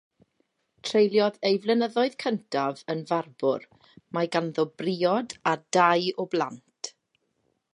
Treuliodd 0.87 1.35
ei 1.49 1.59
flynyddoedd 1.65 2.15
cyntaf 2.23 2.81
yn 2.93 3.03
farbwr; 3.11 3.67
mae 4.19 4.31
ganddo 4.37 4.65
briod 4.83 5.37
a 5.53 5.57
dau 5.79 6.09
o 6.25 6.27
blant. 6.33 6.91